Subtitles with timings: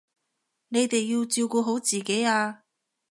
[0.69, 2.63] 你哋要照顧好自己啊